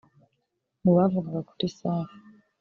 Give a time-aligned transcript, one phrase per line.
[0.83, 2.17] Mu bavugaga kuri Safi